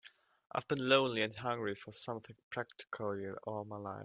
I've 0.51 0.67
been 0.67 0.89
lonely 0.89 1.21
and 1.21 1.35
hungry 1.35 1.75
for 1.75 1.91
something 1.91 2.35
practically 2.49 3.29
all 3.45 3.65
my 3.65 3.77
life. 3.77 3.99